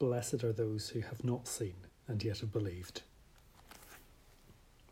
[0.00, 1.74] Blessed are those who have not seen
[2.08, 3.02] and yet have believed.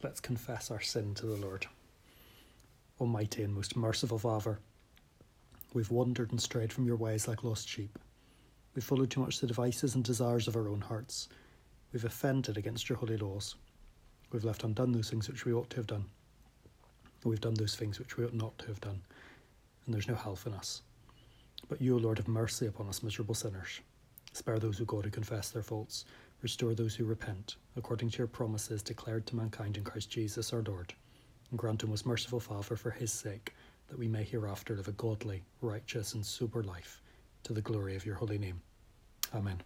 [0.02, 1.66] Let's confess our sin to the Lord.
[3.00, 4.58] Almighty and most merciful Father,
[5.72, 7.98] we've wandered and strayed from your ways like lost sheep.
[8.74, 11.30] We've followed too much the devices and desires of our own hearts.
[11.90, 13.54] We've offended against your holy laws.
[14.30, 16.04] We've left undone those things which we ought to have done.
[17.24, 19.00] We've done those things which we ought not to have done,
[19.86, 20.82] and there's no health in us.
[21.66, 23.80] But you, O Lord, have mercy upon us, miserable sinners.
[24.38, 26.04] Spare those who go to confess their faults.
[26.42, 30.62] Restore those who repent, according to your promises declared to mankind in Christ Jesus our
[30.62, 30.94] Lord.
[31.50, 33.52] And grant, O most merciful Father, for his sake,
[33.88, 37.02] that we may hereafter live a godly, righteous, and sober life,
[37.42, 38.60] to the glory of your holy name.
[39.34, 39.60] Amen.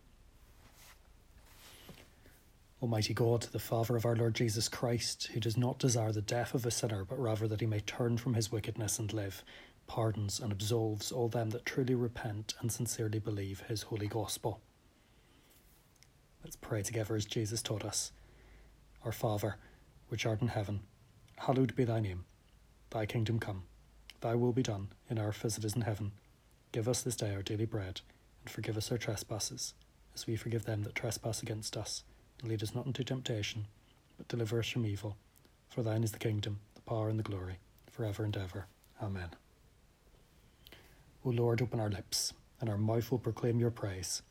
[2.81, 6.55] Almighty God, the Father of our Lord Jesus Christ, who does not desire the death
[6.55, 9.45] of a sinner, but rather that he may turn from his wickedness and live,
[9.87, 14.61] pardons and absolves all them that truly repent and sincerely believe his holy gospel.
[16.43, 18.13] Let's pray together as Jesus taught us.
[19.05, 19.57] Our Father,
[20.09, 20.81] which art in heaven,
[21.39, 22.25] hallowed be thy name.
[22.91, 23.65] Thy kingdom come,
[24.21, 26.13] thy will be done, in earth as it is in heaven.
[26.73, 28.01] Give us this day our daily bread,
[28.41, 29.75] and forgive us our trespasses,
[30.15, 32.05] as we forgive them that trespass against us
[32.43, 33.67] and lead us not into temptation,
[34.19, 35.17] but deliver us from evil.
[35.69, 37.59] For thine is the kingdom, the power, and the glory,
[37.91, 38.67] for ever and ever.
[39.01, 39.31] Amen.
[41.25, 44.23] O Lord, open our lips, and our mouth will proclaim your praise.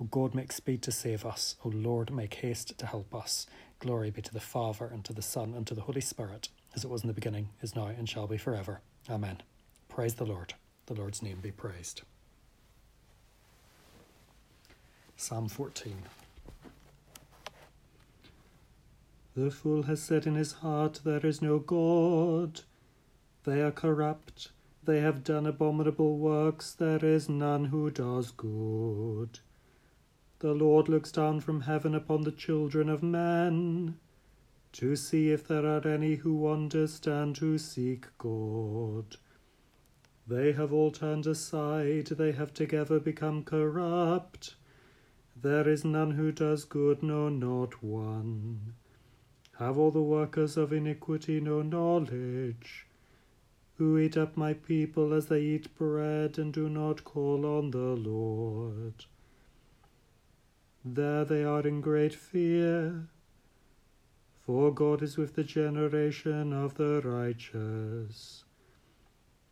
[0.00, 1.56] O God, make speed to save us.
[1.64, 3.46] O Lord, make haste to help us.
[3.78, 6.84] Glory be to the Father, and to the Son, and to the Holy Spirit, as
[6.84, 8.80] it was in the beginning, is now, and shall be forever.
[9.10, 9.42] Amen.
[9.88, 10.54] Praise the Lord.
[10.86, 12.02] The Lord's name be praised.
[15.16, 16.04] Psalm 14.
[19.36, 22.62] The fool has said in his heart, There is no God.
[23.44, 24.50] They are corrupt.
[24.90, 26.72] They have done abominable works.
[26.72, 29.38] There is none who does good.
[30.40, 34.00] The Lord looks down from heaven upon the children of men
[34.72, 39.18] to see if there are any who understand, who seek God.
[40.26, 44.56] They have all turned aside, they have together become corrupt.
[45.40, 48.74] There is none who does good, no, not one.
[49.60, 52.88] Have all the workers of iniquity no knowledge?
[53.80, 57.78] Who eat up my people as they eat bread and do not call on the
[57.78, 59.06] Lord?
[60.84, 63.08] There they are in great fear.
[64.44, 68.44] For God is with the generation of the righteous.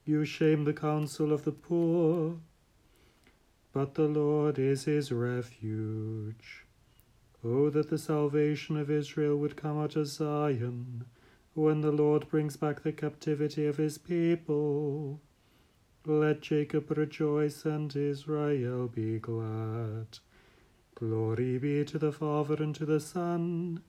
[0.04, 2.36] You shame the counsel of the poor,
[3.72, 6.66] but the Lord is his refuge.
[7.42, 11.06] Oh, that the salvation of Israel would come out of Zion,
[11.58, 15.20] when the Lord brings back the captivity of his people.
[16.06, 20.20] Let Jacob rejoice and Israel be glad.
[20.94, 23.82] Glory be to the Father and to the Son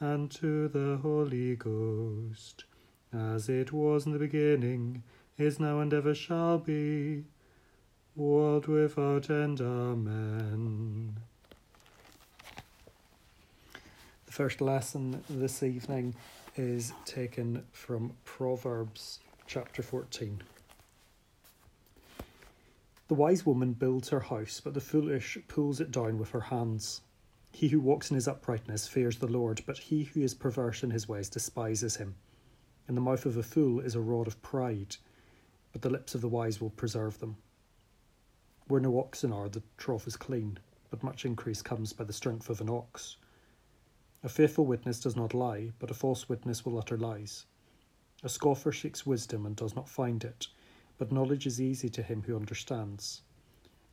[0.00, 2.64] and to the Holy Ghost,
[3.12, 5.04] as it was in the beginning,
[5.36, 7.24] is now, and ever shall be,
[8.16, 9.60] world without end.
[9.60, 11.16] Amen.
[14.26, 16.16] The first lesson this evening
[16.58, 20.42] is taken from Proverbs chapter 14.
[23.06, 27.00] The wise woman builds her house, but the foolish pulls it down with her hands.
[27.52, 30.90] He who walks in his uprightness fears the Lord, but he who is perverse in
[30.90, 32.16] his ways despises him.
[32.88, 34.96] In the mouth of a fool is a rod of pride,
[35.72, 37.36] but the lips of the wise will preserve them.
[38.66, 40.58] Where no oxen are, the trough is clean,
[40.90, 43.16] but much increase comes by the strength of an ox.
[44.24, 47.46] A faithful witness does not lie, but a false witness will utter lies.
[48.24, 50.48] A scoffer seeks wisdom and does not find it,
[50.98, 53.22] but knowledge is easy to him who understands.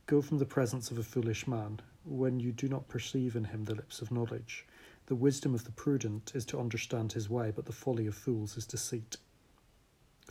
[0.07, 3.65] Go from the presence of a foolish man, when you do not perceive in him
[3.65, 4.65] the lips of knowledge.
[5.05, 8.57] The wisdom of the prudent is to understand his way, but the folly of fools
[8.57, 9.17] is deceit.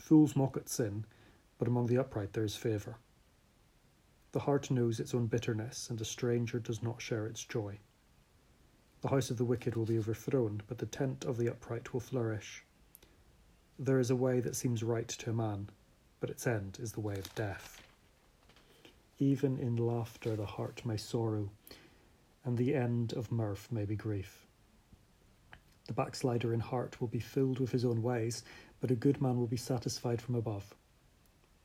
[0.01, 1.05] Fools mock at sin,
[1.57, 2.97] but among the upright there is favour.
[4.33, 7.79] The heart knows its own bitterness, and a stranger does not share its joy.
[9.01, 11.99] The house of the wicked will be overthrown, but the tent of the upright will
[11.99, 12.63] flourish.
[13.77, 15.69] There is a way that seems right to a man,
[16.19, 17.81] but its end is the way of death.
[19.19, 21.49] Even in laughter the heart may sorrow,
[22.43, 24.45] and the end of mirth may be grief.
[25.87, 28.43] The backslider in heart will be filled with his own ways,
[28.79, 30.73] but a good man will be satisfied from above.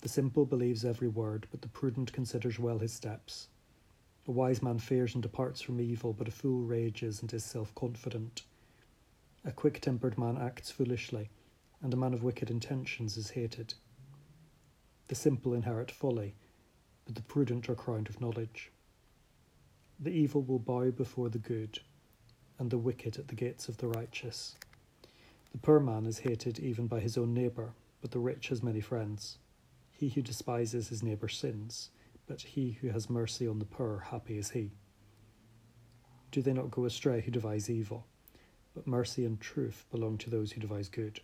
[0.03, 3.49] The simple believes every word, but the prudent considers well his steps.
[4.31, 7.75] A wise man fears and departs from evil, but a fool rages and is self
[7.75, 8.43] confident.
[9.45, 11.31] A quick tempered man acts foolishly,
[11.83, 13.75] and a man of wicked intentions is hated.
[15.09, 16.37] The simple inherit folly,
[17.07, 18.71] but the prudent are crowned with knowledge.
[19.99, 21.81] The evil will bow before the good,
[22.57, 24.55] and the wicked at the gates of the righteous.
[25.51, 28.81] The poor man is hated even by his own neighbour, but the rich has many
[28.81, 29.39] friends.
[29.91, 31.91] He who despises his neighbour sins,
[32.31, 34.71] but he who has mercy on the poor, happy is he.
[36.31, 38.07] Do they not go astray who devise evil?
[38.73, 41.19] But mercy and truth belong to those who devise good.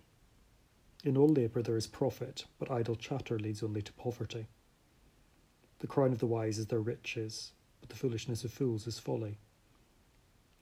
[1.05, 4.49] In all labour there is profit, but idle chatter leads only to poverty.
[5.79, 9.39] The crown of the wise is their riches, but the foolishness of fools is folly.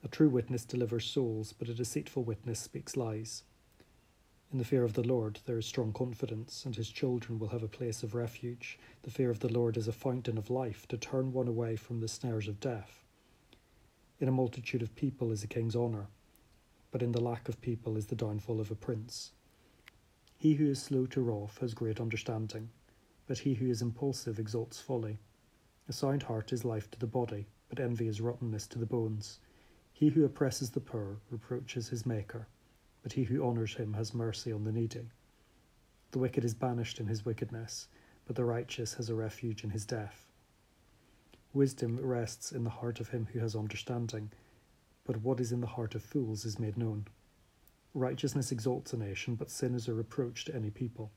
[0.03, 3.45] A true witness delivers souls, but a deceitful witness speaks lies.
[4.55, 7.65] In the fear of the Lord there is strong confidence, and his children will have
[7.65, 8.79] a place of refuge.
[9.03, 11.99] The fear of the Lord is a fountain of life, to turn one away from
[11.99, 13.03] the snares of death.
[14.21, 16.07] In a multitude of people is a king's honour,
[16.93, 19.33] but in the lack of people is the downfall of a prince.
[20.39, 22.71] He who is slow to wrath has great understanding,
[23.27, 25.19] but he who is impulsive exalts folly.
[25.89, 29.41] A sound heart is life to the body, but envy is rottenness to the bones.
[29.93, 32.47] He who oppresses the poor reproaches his Maker
[33.05, 35.11] but he who honours him has mercy on the needy.
[36.11, 37.87] The wicked is banished in his wickedness,
[38.25, 40.27] but the righteous has a refuge in his death.
[41.53, 44.33] Wisdom rests in the heart of him who has understanding,
[45.05, 47.07] but what is in the heart of fools is made known.
[47.93, 51.13] Righteousness exalts a nation, but sin is a reproach to any people.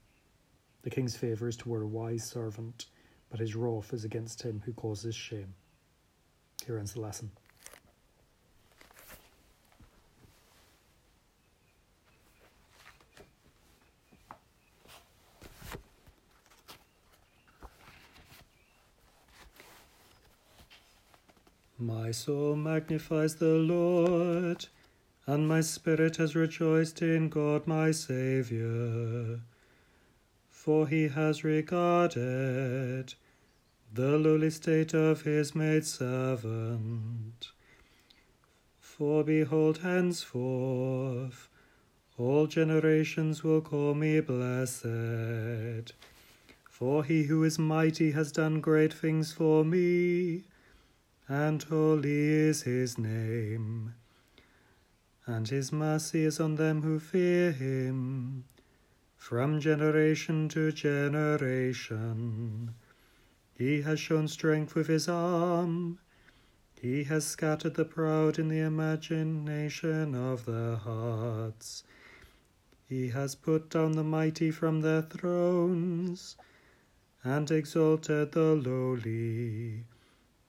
[0.81, 2.87] The king's favour is toward a wise servant,
[3.29, 5.53] but his wrath is against him who causes shame.
[6.65, 7.31] Here ends the lesson.
[21.79, 24.65] My soul magnifies the Lord,
[25.27, 29.41] and my spirit has rejoiced in God my Saviour.
[30.49, 33.13] For he has regarded
[33.93, 37.51] the lowly state of his maidservant.
[38.79, 41.47] For behold, henceforth
[42.17, 45.93] all generations will call me blessed.
[46.71, 50.45] For he who is mighty has done great things for me
[51.29, 53.93] and holy is his name.
[55.25, 58.45] And his mercy is on them who fear him,
[59.17, 62.73] from generation to generation.
[63.57, 65.99] He has shown strength with his arm.
[66.79, 71.83] He has scattered the proud in the imagination of their hearts.
[72.87, 76.37] He has put down the mighty from their thrones,
[77.23, 79.83] and exalted the lowly.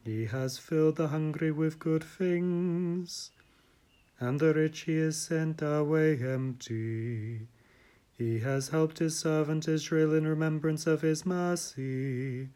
[0.09, 3.31] He has filled the hungry with good things,
[4.19, 7.47] and the rich he has sent away empty.
[8.17, 12.49] He has helped his servant Israel in remembrance of his mercy,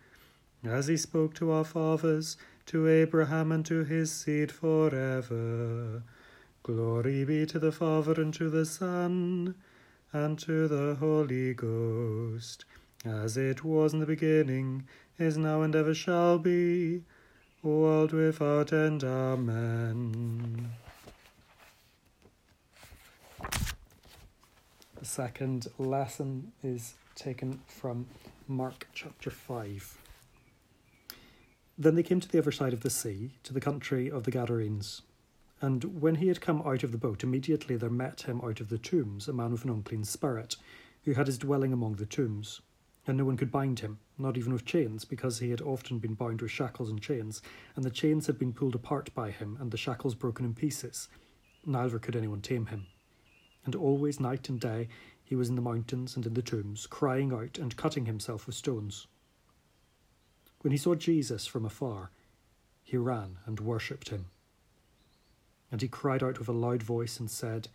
[0.64, 6.02] as he spoke to our fathers, to Abraham, and to his seed forever.
[6.62, 9.56] Glory be to the Father, and to the Son,
[10.10, 12.64] and to the Holy Ghost,
[13.04, 14.88] as it was in the beginning,
[15.18, 17.04] is now, and ever shall be
[17.62, 19.04] world without end.
[19.04, 20.72] Amen.
[24.98, 28.06] The second lesson is taken from
[28.48, 29.98] Mark chapter 5.
[31.78, 34.30] Then they came to the other side of the sea, to the country of the
[34.30, 35.02] Gadarenes.
[35.60, 38.68] And when he had come out of the boat, immediately there met him out of
[38.68, 40.56] the tombs a man with an unclean spirit,
[41.04, 42.60] who had his dwelling among the tombs
[43.06, 46.14] and no one could bind him, not even with chains, because he had often been
[46.14, 47.42] bound with shackles and chains,
[47.76, 51.08] and the chains had been pulled apart by him, and the shackles broken in pieces.
[51.66, 52.86] Neither could anyone tame him.
[53.64, 54.88] And always, night and day,
[55.22, 58.54] he was in the mountains and in the tombs, crying out and cutting himself with
[58.54, 59.06] stones.
[60.60, 62.10] When he saw Jesus from afar,
[62.82, 64.26] he ran and worshipped him.
[65.70, 67.68] And he cried out with a loud voice and said,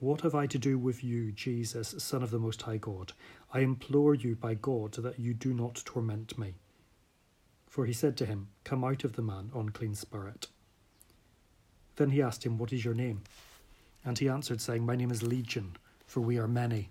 [0.00, 3.14] what have I to do with you, Jesus, Son of the Most High God?
[3.52, 6.54] I implore you by God that you do not torment me.
[7.66, 10.48] For he said to him, Come out of the man, unclean spirit.
[11.96, 13.22] Then he asked him, What is your name?
[14.04, 15.76] And he answered, saying, My name is Legion,
[16.06, 16.90] for we are many.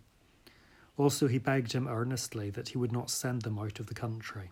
[0.98, 4.52] Also he begged him earnestly that he would not send them out of the country.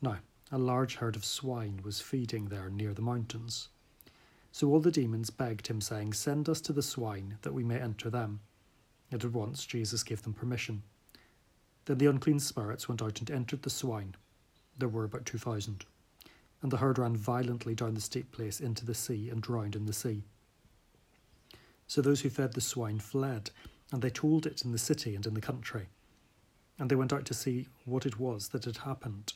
[0.00, 0.18] Now,
[0.50, 3.68] a large herd of swine was feeding there near the mountains.
[4.50, 7.78] So all the demons begged him, saying, Send us to the swine, that we may
[7.78, 8.40] enter them.
[9.10, 10.82] And at once Jesus gave them permission.
[11.86, 14.14] Then the unclean spirits went out and entered the swine.
[14.76, 15.86] There were about two thousand.
[16.60, 19.86] And the herd ran violently down the steep place into the sea and drowned in
[19.86, 20.24] the sea.
[21.86, 23.50] So those who fed the swine fled,
[23.92, 25.88] and they told it in the city and in the country.
[26.78, 29.32] And they went out to see what it was that had happened.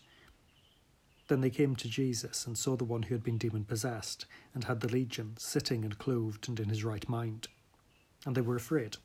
[1.29, 4.65] Then they came to Jesus and saw the one who had been demon possessed and
[4.65, 7.49] had the legion sitting and clothed and in his right mind.
[8.27, 8.99] And they were afraid.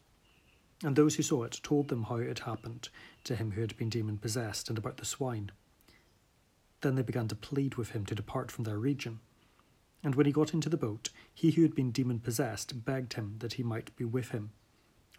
[0.83, 2.89] And those who saw it told them how it happened
[3.23, 5.51] to him who had been demon possessed and about the swine.
[6.81, 9.19] Then they began to plead with him to depart from their region.
[10.03, 13.35] And when he got into the boat, he who had been demon possessed begged him
[13.39, 14.51] that he might be with him.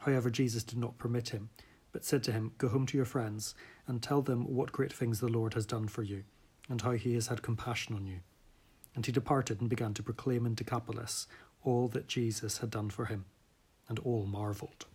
[0.00, 1.50] However, Jesus did not permit him,
[1.90, 3.54] but said to him, Go home to your friends
[3.86, 6.22] and tell them what great things the Lord has done for you,
[6.68, 8.20] and how he has had compassion on you.
[8.94, 11.26] And he departed and began to proclaim in Decapolis
[11.62, 13.24] all that Jesus had done for him,
[13.88, 14.86] and all marvelled.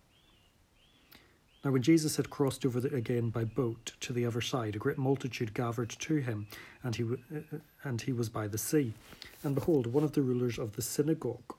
[1.64, 4.78] Now, when Jesus had crossed over the, again by boat to the other side, a
[4.78, 6.46] great multitude gathered to him,
[6.82, 8.92] and he, uh, and he was by the sea.
[9.42, 11.54] And behold, one of the rulers of the synagogue,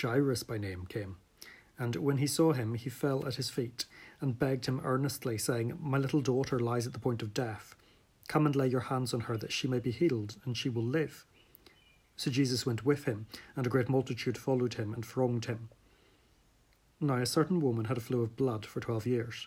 [0.00, 1.16] Jairus by name, came.
[1.78, 3.86] And when he saw him, he fell at his feet
[4.20, 7.74] and begged him earnestly, saying, My little daughter lies at the point of death.
[8.28, 10.84] Come and lay your hands on her, that she may be healed, and she will
[10.84, 11.24] live.
[12.16, 15.70] So Jesus went with him, and a great multitude followed him and thronged him.
[17.04, 19.46] Now, a certain woman had a flow of blood for twelve years.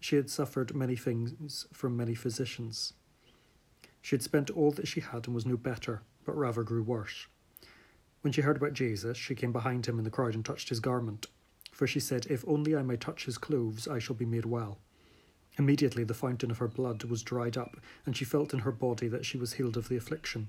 [0.00, 2.94] She had suffered many things from many physicians.
[4.02, 7.28] She had spent all that she had and was no better, but rather grew worse.
[8.22, 10.80] When she heard about Jesus, she came behind him in the crowd and touched his
[10.80, 11.26] garment.
[11.70, 14.78] For she said, If only I may touch his clothes, I shall be made well.
[15.58, 19.06] Immediately the fountain of her blood was dried up, and she felt in her body
[19.06, 20.48] that she was healed of the affliction.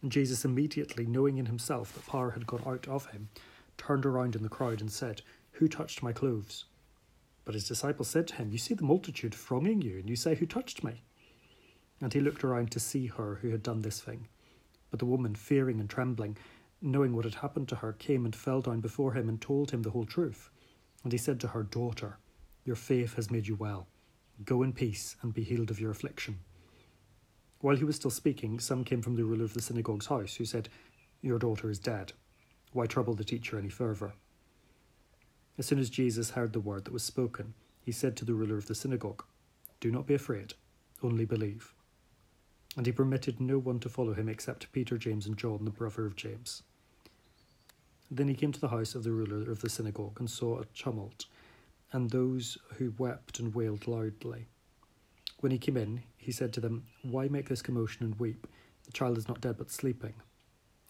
[0.00, 3.30] And Jesus, immediately knowing in himself that power had gone out of him,
[3.76, 6.64] turned around in the crowd and said, Who touched my clothes?
[7.44, 10.34] But his disciples said to him, You see the multitude thronging you, and you say,
[10.34, 11.02] Who touched me?
[12.00, 14.28] And he looked around to see her who had done this thing.
[14.90, 16.36] But the woman, fearing and trembling,
[16.80, 19.82] knowing what had happened to her, came and fell down before him and told him
[19.82, 20.50] the whole truth.
[21.02, 22.18] And he said to her, Daughter,
[22.64, 23.86] your faith has made you well.
[24.44, 26.38] Go in peace and be healed of your affliction.
[27.60, 30.44] While he was still speaking, some came from the ruler of the synagogue's house, who
[30.44, 30.68] said,
[31.20, 32.12] Your daughter is dead.
[32.72, 34.14] Why trouble the teacher any further?
[35.60, 37.52] As soon as Jesus heard the word that was spoken,
[37.82, 39.24] he said to the ruler of the synagogue,
[39.78, 40.54] Do not be afraid,
[41.02, 41.74] only believe.
[42.78, 46.06] And he permitted no one to follow him except Peter, James, and John, the brother
[46.06, 46.62] of James.
[48.10, 50.64] Then he came to the house of the ruler of the synagogue and saw a
[50.64, 51.26] tumult,
[51.92, 54.46] and those who wept and wailed loudly.
[55.40, 58.46] When he came in, he said to them, Why make this commotion and weep?
[58.86, 60.14] The child is not dead but sleeping.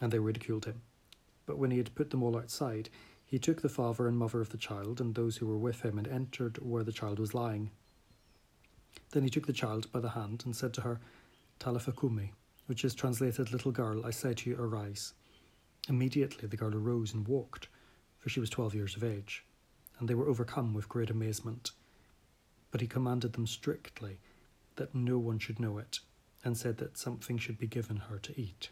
[0.00, 0.82] And they ridiculed him.
[1.44, 2.88] But when he had put them all outside,
[3.30, 5.98] he took the father and mother of the child and those who were with him
[5.98, 7.70] and entered where the child was lying.
[9.12, 10.98] Then he took the child by the hand and said to her,
[11.60, 12.32] Talitha cumi,
[12.66, 15.14] which is translated, Little girl, I say to you, arise.
[15.88, 17.68] Immediately the girl arose and walked,
[18.18, 19.44] for she was twelve years of age,
[20.00, 21.70] and they were overcome with great amazement.
[22.72, 24.18] But he commanded them strictly
[24.74, 26.00] that no one should know it,
[26.42, 28.70] and said that something should be given her to eat.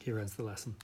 [0.00, 0.76] Here ends the lesson.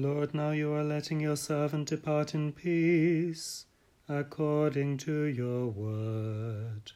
[0.00, 3.66] Lord, now you are letting your servant depart in peace,
[4.08, 6.92] according to your word.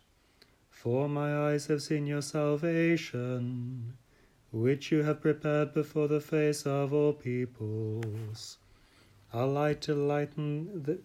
[0.70, 3.94] For my eyes have seen your salvation,
[4.52, 8.58] which you have prepared before the face of all peoples.
[9.32, 11.00] A light to lighten the,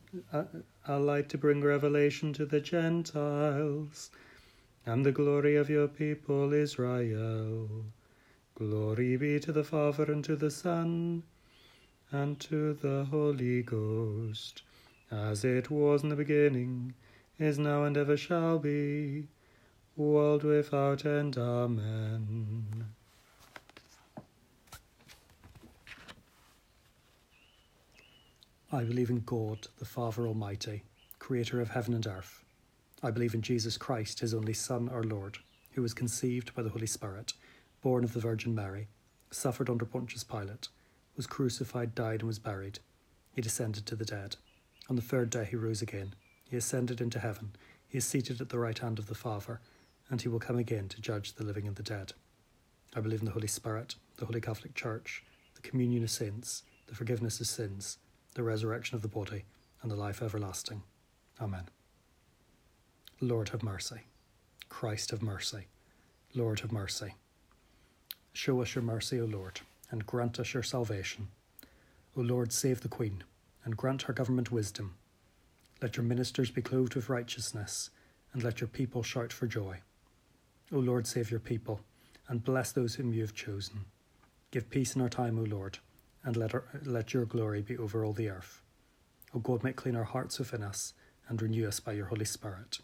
[0.86, 4.12] a, light to bring revelation to the Gentiles,
[4.86, 7.86] and the glory of your people Israel.
[8.54, 11.24] Glory be to the Father and to the Son
[12.12, 14.62] and to the Holy Ghost,
[15.12, 16.94] as it was in the beginning,
[17.38, 19.28] is now, and ever shall be,
[19.96, 21.38] world without end.
[21.38, 22.86] Amen.
[28.72, 30.84] I believe in God, the Father Almighty,
[31.20, 32.44] creator of heaven and earth.
[33.04, 35.38] I believe in Jesus Christ, his only Son, our Lord,
[35.74, 37.34] who was conceived by the Holy Spirit,
[37.82, 38.88] born of the Virgin Mary,
[39.30, 40.70] suffered under Pontius Pilate
[41.17, 42.79] was crucified, died, and was buried.
[43.33, 44.36] He descended to the dead.
[44.89, 46.13] On the third day he rose again.
[46.45, 47.55] He ascended into heaven.
[47.88, 49.59] He is seated at the right hand of the Father,
[50.09, 52.13] and he will come again to judge the living and the dead.
[52.95, 55.24] I believe in the Holy Spirit, the Holy Catholic Church,
[55.55, 57.97] the communion of saints, the forgiveness of sins,
[58.36, 59.43] the resurrection of the body,
[59.81, 60.83] and the life everlasting.
[61.41, 61.65] Amen.
[63.19, 64.01] Lord have mercy.
[64.69, 65.65] Christ have mercy.
[66.36, 67.15] Lord have mercy.
[68.33, 71.27] Show us your mercy, O Lord and grant us your salvation.
[72.15, 73.24] O Lord, save the Queen,
[73.63, 74.96] and grant her government wisdom.
[75.82, 77.89] Let your ministers be clothed with righteousness,
[78.34, 79.82] and let your people shout for joy.
[80.72, 81.82] O Lord, save your people,
[82.27, 83.86] and bless those whom you have chosen.
[84.51, 85.79] Give peace in our time, O Lord,
[86.24, 88.62] and let, our, let your glory be over all the earth.
[89.34, 90.94] O God, make clean our hearts within us
[91.29, 92.79] and renew us by your Holy Spirit.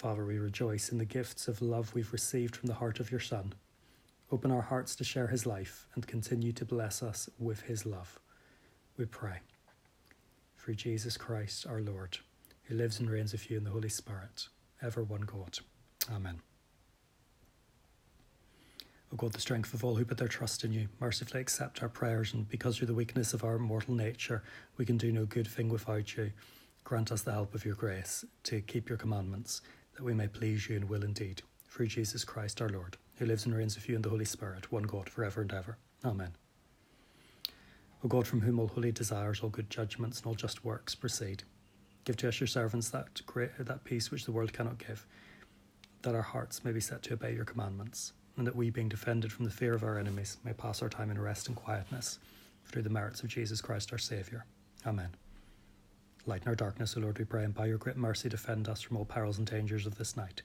[0.00, 3.20] Father, we rejoice in the gifts of love we've received from the heart of your
[3.20, 3.52] Son.
[4.32, 8.18] Open our hearts to share his life and continue to bless us with his love.
[8.96, 9.40] We pray.
[10.56, 12.16] Through Jesus Christ our Lord,
[12.62, 14.48] who lives and reigns with you in the Holy Spirit,
[14.80, 15.58] ever one God.
[16.10, 16.40] Amen.
[19.12, 21.90] O God, the strength of all who put their trust in you, mercifully accept our
[21.90, 24.42] prayers, and because through the weakness of our mortal nature
[24.78, 26.32] we can do no good thing without you,
[26.84, 29.60] grant us the help of your grace to keep your commandments
[30.00, 31.42] that we may please you in will and deed.
[31.68, 34.72] Through Jesus Christ our Lord, who lives and reigns with you in the Holy Spirit,
[34.72, 35.76] one God, for ever and ever.
[36.02, 36.32] Amen.
[38.02, 41.42] O God, from whom all holy desires, all good judgments, and all just works proceed,
[42.06, 45.06] give to us your servants that great that peace which the world cannot give,
[46.00, 49.30] that our hearts may be set to obey your commandments, and that we, being defended
[49.30, 52.18] from the fear of our enemies, may pass our time in rest and quietness,
[52.64, 54.46] through the merits of Jesus Christ our Saviour.
[54.86, 55.10] Amen.
[56.26, 58.96] Lighten our darkness, O Lord, we pray, and by your great mercy defend us from
[58.96, 60.42] all perils and dangers of this night,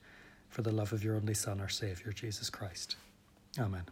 [0.48, 2.96] for the love of your only Son, our Saviour, Jesus Christ.
[3.58, 3.84] Amen.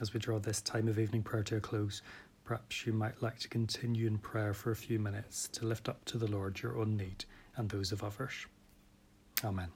[0.00, 2.02] As we draw this time of evening prayer to a close,
[2.44, 6.04] perhaps you might like to continue in prayer for a few minutes to lift up
[6.06, 7.24] to the Lord your own need
[7.56, 8.46] and those of others.
[9.44, 9.68] Amen.